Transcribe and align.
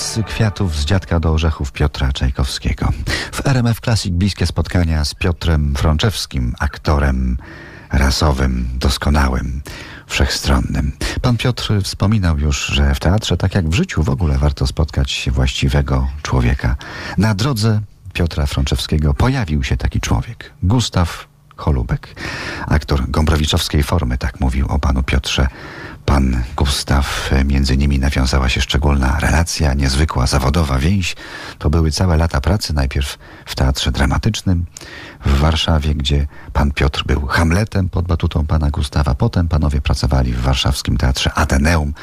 Walc 0.00 0.18
kwiatów 0.26 0.76
z 0.76 0.84
dziadka 0.84 1.20
do 1.20 1.32
orzechów 1.32 1.72
Piotra 1.72 2.12
Czajkowskiego. 2.12 2.92
W 3.32 3.46
RMF 3.46 3.80
Classic 3.80 4.12
bliskie 4.12 4.46
spotkania 4.46 5.04
z 5.04 5.14
Piotrem 5.14 5.74
Frączewskim, 5.76 6.54
aktorem 6.58 7.36
rasowym, 7.92 8.68
doskonałym, 8.74 9.62
wszechstronnym. 10.06 10.92
Pan 11.22 11.36
Piotr 11.36 11.72
wspominał 11.82 12.38
już, 12.38 12.66
że 12.66 12.94
w 12.94 13.00
teatrze, 13.00 13.36
tak 13.36 13.54
jak 13.54 13.68
w 13.68 13.74
życiu, 13.74 14.02
w 14.02 14.08
ogóle 14.08 14.38
warto 14.38 14.66
spotkać 14.66 15.28
właściwego 15.32 16.08
człowieka. 16.22 16.76
Na 17.18 17.34
drodze 17.34 17.80
Piotra 18.12 18.46
Frączewskiego 18.46 19.14
pojawił 19.14 19.64
się 19.64 19.76
taki 19.76 20.00
człowiek. 20.00 20.52
Gustaw 20.62 21.28
Holubek, 21.56 22.14
aktor 22.66 23.10
gombrowiczowskiej 23.10 23.82
formy, 23.82 24.18
tak 24.18 24.40
mówił 24.40 24.66
o 24.68 24.78
panu 24.78 25.02
Piotrze 25.02 25.48
pan 26.10 26.42
Gustaw. 26.56 27.30
Między 27.44 27.76
nimi 27.76 27.98
nawiązała 27.98 28.48
się 28.48 28.60
szczególna 28.60 29.18
relacja, 29.20 29.74
niezwykła 29.74 30.26
zawodowa 30.26 30.78
więź. 30.78 31.16
To 31.58 31.70
były 31.70 31.90
całe 31.90 32.16
lata 32.16 32.40
pracy, 32.40 32.74
najpierw 32.74 33.18
w 33.46 33.54
teatrze 33.54 33.92
dramatycznym 33.92 34.64
w 35.24 35.38
Warszawie, 35.38 35.94
gdzie 35.94 36.26
pan 36.52 36.70
Piotr 36.70 37.04
był 37.06 37.26
Hamletem 37.26 37.88
pod 37.88 38.06
batutą 38.06 38.46
pana 38.46 38.70
Gustawa. 38.70 39.14
Potem 39.14 39.48
panowie 39.48 39.80
pracowali 39.80 40.32
w 40.32 40.40
warszawskim 40.40 40.96
teatrze 40.96 41.32
Ateneum, 41.34 41.94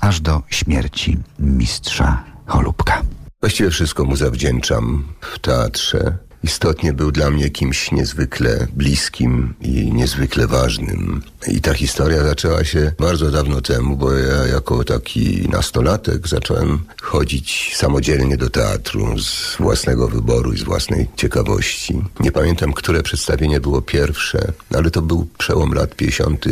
aż 0.00 0.20
do 0.20 0.42
śmierci 0.50 1.18
mistrza 1.38 2.24
Holubka. 2.46 3.02
Właściwie 3.40 3.70
wszystko 3.70 4.04
mu 4.04 4.16
zawdzięczam 4.16 5.04
w 5.20 5.38
teatrze 5.38 6.27
istotnie 6.44 6.92
był 6.92 7.12
dla 7.12 7.30
mnie 7.30 7.50
kimś 7.50 7.92
niezwykle 7.92 8.66
bliskim 8.76 9.54
i 9.60 9.92
niezwykle 9.92 10.46
ważnym. 10.46 11.22
I 11.48 11.60
ta 11.60 11.74
historia 11.74 12.22
zaczęła 12.22 12.64
się 12.64 12.92
bardzo 12.98 13.30
dawno 13.30 13.60
temu, 13.60 13.96
bo 13.96 14.12
ja 14.12 14.46
jako 14.46 14.84
taki 14.84 15.48
nastolatek 15.48 16.28
zacząłem 16.28 16.78
chodzić 17.02 17.72
samodzielnie 17.76 18.36
do 18.36 18.50
teatru 18.50 19.18
z 19.18 19.56
własnego 19.56 20.08
wyboru 20.08 20.52
i 20.52 20.58
z 20.58 20.62
własnej 20.62 21.08
ciekawości. 21.16 22.04
Nie 22.20 22.32
pamiętam, 22.32 22.72
które 22.72 23.02
przedstawienie 23.02 23.60
było 23.60 23.82
pierwsze, 23.82 24.52
ale 24.74 24.90
to 24.90 25.02
był 25.02 25.28
przełom 25.38 25.72
lat 25.72 25.94
50. 25.94 26.44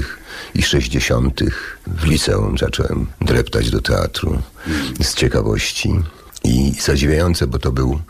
i 0.55 0.63
60. 0.63 1.41
W 1.87 2.05
liceum 2.05 2.59
zacząłem 2.59 3.07
dreptać 3.21 3.71
do 3.71 3.81
teatru 3.81 4.39
z 5.01 5.15
ciekawości. 5.15 5.95
I 6.47 6.73
zadziwiające, 6.81 7.47
bo 7.47 7.59
to 7.59 7.73
był 7.73 8.01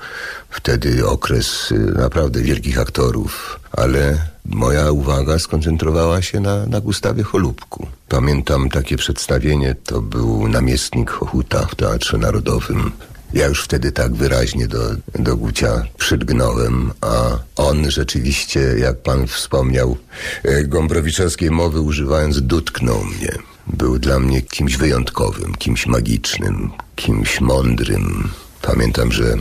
wtedy 0.50 1.06
okres 1.06 1.72
y, 1.72 1.78
naprawdę 1.78 2.40
wielkich 2.40 2.80
aktorów, 2.80 3.60
ale 3.72 4.18
moja 4.44 4.90
uwaga 4.90 5.38
skoncentrowała 5.38 6.22
się 6.22 6.40
na, 6.40 6.66
na 6.66 6.80
Gustawie 6.80 7.22
Cholubku. 7.22 7.86
Pamiętam 8.08 8.70
takie 8.70 8.96
przedstawienie, 8.96 9.74
to 9.84 10.02
był 10.02 10.48
namiestnik 10.48 11.10
Hochuta 11.10 11.66
w 11.66 11.74
Teatrze 11.74 12.18
Narodowym. 12.18 12.92
Ja 13.32 13.46
już 13.46 13.64
wtedy 13.64 13.92
tak 13.92 14.14
wyraźnie 14.14 14.66
do, 14.68 14.78
do 15.18 15.36
Gucia 15.36 15.82
przydgnąłem, 15.98 16.92
a 17.00 17.38
on 17.56 17.90
rzeczywiście, 17.90 18.60
jak 18.60 18.96
pan 19.02 19.26
wspomniał, 19.26 19.96
e, 20.42 20.64
gombrowicowskiej 20.64 21.50
mowy 21.50 21.80
używając, 21.80 22.42
dotknął 22.42 23.04
mnie. 23.04 23.32
Był 23.66 23.98
dla 23.98 24.18
mnie 24.18 24.42
kimś 24.42 24.76
wyjątkowym, 24.76 25.54
kimś 25.54 25.86
magicznym, 25.86 26.70
kimś 26.96 27.40
mądrym. 27.40 28.28
Pamiętam, 28.62 29.12
że 29.12 29.36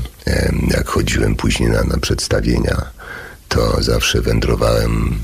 jak 0.68 0.88
chodziłem 0.88 1.36
później 1.36 1.70
na, 1.70 1.84
na 1.84 1.98
przedstawienia, 1.98 2.86
to 3.50 3.84
zawsze 3.84 4.22
wędrowałem 4.22 5.20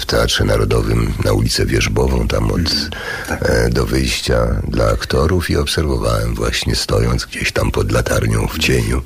w 0.00 0.06
Teatrze 0.06 0.44
Narodowym 0.44 1.12
na 1.24 1.32
ulicę 1.32 1.66
Wierzbową, 1.66 2.28
tam 2.28 2.50
od, 2.50 2.58
mhm. 2.58 2.90
tak. 3.28 3.50
e, 3.50 3.70
do 3.70 3.86
wyjścia 3.86 4.46
dla 4.68 4.86
aktorów 4.86 5.50
i 5.50 5.56
obserwowałem 5.56 6.34
właśnie 6.34 6.76
stojąc 6.76 7.24
gdzieś 7.24 7.52
tam 7.52 7.70
pod 7.70 7.92
latarnią 7.92 8.48
w 8.48 8.58
cieniu, 8.58 9.02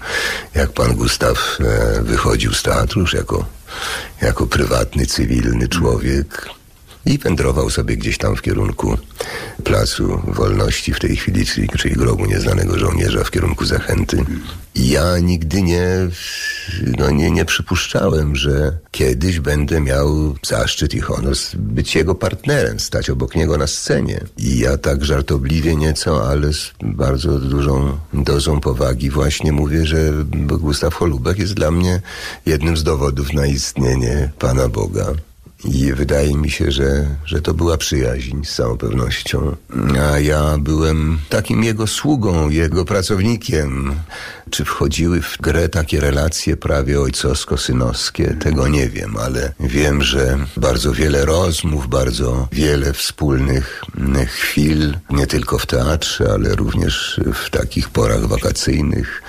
jak 0.55 0.73
pan 0.73 0.95
Gustaw 0.95 1.59
e, 1.61 2.03
wychodził 2.03 2.55
z 2.55 2.63
teatru 2.63 3.01
już 3.01 3.15
jako, 3.15 3.45
jako 4.23 4.47
prywatny, 4.47 5.07
cywilny 5.07 5.69
człowiek 5.69 6.49
i 7.07 7.19
wędrował 7.19 7.71
sobie 7.71 7.97
gdzieś 7.97 8.19
tam 8.19 8.37
w 8.37 8.43
kierunku 8.43 8.99
Placu 9.65 10.21
Wolności 10.27 10.93
w 10.93 10.99
tej 10.99 11.17
chwili, 11.17 11.47
czyli, 11.47 11.69
czyli 11.69 11.95
grobu 11.95 12.27
nieznanego 12.27 12.79
żołnierza 12.79 13.25
w 13.25 13.31
kierunku 13.31 13.65
Zachęty. 13.65 14.25
Ja 14.75 15.19
nigdy 15.19 15.63
nie, 15.63 15.87
no 16.99 17.11
nie, 17.11 17.31
nie 17.31 17.45
przypuszczałem, 17.45 18.37
że 18.37 18.79
kiedyś 18.91 19.41
będę 19.41 19.81
miał 19.81 20.35
zaszczyt 20.47 20.95
i 20.95 21.01
honor 21.01 21.35
być 21.55 21.95
jego 21.95 22.15
partnerem, 22.15 22.81
stać 22.81 23.11
obok 23.11 23.35
niego 23.35 23.59
na 23.59 23.67
scenie. 23.67 24.21
I 24.39 24.59
ja 24.59 24.79
tak 24.79 25.05
żartobliwie 25.05 25.77
nieco, 25.77 26.29
ale 26.29 26.53
z 26.53 26.73
bardzo 26.83 27.39
dużą 27.39 27.99
dozą 28.13 28.61
powagi 28.61 29.11
właśnie 29.11 29.53
mówię, 29.53 29.87
że 29.87 30.13
Gustaw 30.61 30.95
Holubek 30.95 31.39
jest 31.39 31.55
dla 31.55 31.71
mnie 31.71 32.01
jednym 32.47 32.77
z 32.77 32.83
dowodów 32.83 33.33
na 33.33 33.47
istnienie 33.47 34.31
Pana 34.39 34.69
Boga. 34.69 35.07
I 35.65 35.93
wydaje 35.93 36.35
mi 36.35 36.51
się, 36.51 36.71
że, 36.71 37.07
że 37.25 37.43
to 37.43 37.55
była 37.55 37.77
przyjaźń 37.77 38.45
z 38.45 38.55
całą 38.55 38.77
pewnością. 38.77 39.57
A 40.13 40.19
ja 40.19 40.59
byłem 40.59 41.19
takim 41.29 41.65
jego 41.65 41.87
sługą, 41.87 42.49
jego 42.49 42.85
pracownikiem. 42.85 43.95
Czy 44.51 44.65
wchodziły 44.65 45.23
w 45.23 45.39
grę 45.41 45.69
takie 45.69 46.01
relacje 46.01 46.57
prawie 46.57 47.01
ojcowsko-synowskie? 47.01 48.39
Tego 48.39 48.69
nie 48.69 48.89
wiem, 48.89 49.17
ale 49.17 49.53
wiem, 49.61 50.03
że 50.03 50.39
bardzo 50.57 50.93
wiele 50.93 51.25
rozmów, 51.25 51.89
bardzo 51.89 52.49
wiele 52.53 52.93
wspólnych 52.93 53.83
chwil, 54.27 54.97
nie 55.11 55.27
tylko 55.27 55.59
w 55.59 55.67
teatrze, 55.67 56.33
ale 56.33 56.55
również 56.55 57.21
w 57.35 57.51
takich 57.51 57.89
porach 57.89 58.27
wakacyjnych 58.27 59.23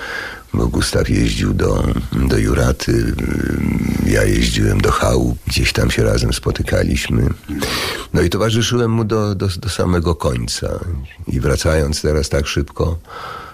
bo 0.53 0.67
Gustaw 0.67 1.09
jeździł 1.09 1.53
do, 1.53 1.83
do 2.29 2.37
Juraty, 2.37 3.15
ja 4.05 4.23
jeździłem 4.23 4.81
do 4.81 4.91
Chałup, 4.91 5.37
gdzieś 5.47 5.73
tam 5.73 5.91
się 5.91 6.03
razem 6.03 6.33
spotykaliśmy. 6.33 7.29
No 8.13 8.21
i 8.21 8.29
towarzyszyłem 8.29 8.91
mu 8.91 9.03
do, 9.03 9.35
do, 9.35 9.47
do 9.57 9.69
samego 9.69 10.15
końca. 10.15 10.79
I 11.27 11.39
wracając 11.39 12.01
teraz 12.01 12.29
tak 12.29 12.47
szybko, 12.47 12.99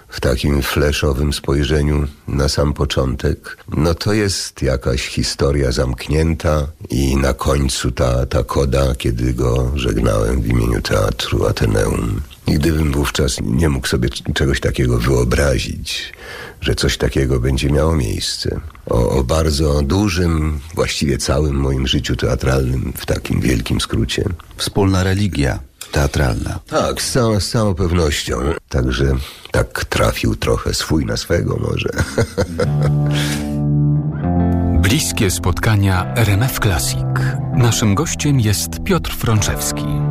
w 0.07 0.19
takim 0.19 0.61
fleszowym 0.61 1.33
spojrzeniu 1.33 2.07
na 2.27 2.49
sam 2.49 2.73
początek, 2.73 3.57
no 3.77 3.93
to 3.93 4.13
jest 4.13 4.61
jakaś 4.61 5.07
historia 5.07 5.71
zamknięta 5.71 6.67
i 6.89 7.17
na 7.17 7.33
końcu 7.33 7.91
ta, 7.91 8.25
ta 8.25 8.43
koda, 8.43 8.95
kiedy 8.95 9.33
go 9.33 9.71
żegnałem 9.75 10.41
w 10.41 10.47
imieniu 10.47 10.81
Teatru 10.81 11.45
Ateneum. 11.45 12.21
I 12.47 12.53
gdybym 12.53 12.91
wówczas 12.91 13.37
nie 13.41 13.69
mógł 13.69 13.87
sobie 13.87 14.09
czegoś 14.33 14.59
takiego 14.59 14.97
wyobrazić, 14.97 16.13
że 16.61 16.75
coś 16.75 16.97
takiego 16.97 17.39
będzie 17.39 17.69
miało 17.69 17.95
miejsce. 17.95 18.59
O, 18.89 19.09
o, 19.09 19.23
bardzo 19.23 19.81
dużym, 19.81 20.59
właściwie 20.75 21.17
całym 21.17 21.55
moim 21.55 21.87
życiu 21.87 22.15
teatralnym, 22.15 22.93
w 22.97 23.05
takim 23.05 23.41
wielkim 23.41 23.81
skrócie. 23.81 24.23
Wspólna 24.57 25.03
religia 25.03 25.59
teatralna. 25.91 26.59
Tak, 26.67 27.01
z 27.01 27.11
całą, 27.11 27.39
z 27.39 27.49
całą 27.49 27.75
pewnością. 27.75 28.39
Także 28.69 29.15
tak 29.51 29.85
trafił 29.85 30.35
trochę 30.35 30.73
swój 30.73 31.05
na 31.05 31.17
swego 31.17 31.57
może. 31.57 31.89
Bliskie 34.81 35.31
spotkania 35.31 36.13
RMF 36.15 36.59
Classic. 36.59 37.05
Naszym 37.55 37.95
gościem 37.95 38.39
jest 38.39 38.69
Piotr 38.85 39.15
Frączewski. 39.15 40.06